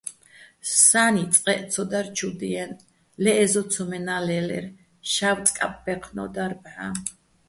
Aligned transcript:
სა́ნი 0.85 1.23
წყეჸ 1.33 1.59
ცო 1.71 1.83
დარ 1.91 2.05
ჩუ 2.17 2.29
დიენო̆, 2.39 2.81
ლე 3.23 3.31
ე́ზო 3.43 3.63
ცომენა́ 3.71 4.21
ლე́ლერ, 4.27 4.65
შავწკაპბაჲჴნო́ 5.13 6.29
დარ 6.35 6.53
ბჵა́. 6.63 6.91